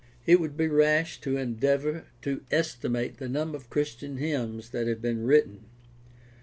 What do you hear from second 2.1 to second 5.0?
to estimate the number of Christian hymns that have